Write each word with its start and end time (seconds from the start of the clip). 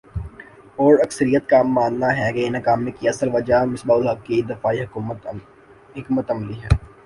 اور 0.77 0.99
اکثریت 0.99 1.49
کا 1.49 1.61
ماننا 1.63 2.07
ہے 2.17 2.31
کہ 2.33 2.49
ناکامی 2.49 2.91
کی 2.91 3.09
اصل 3.09 3.29
وجہ 3.33 3.63
مصباح 3.65 3.97
الحق 3.97 4.25
کی 4.25 4.41
دفاعی 4.41 4.81
حکمت 5.95 6.31
عملی 6.31 6.61
ہے۔ 6.61 6.67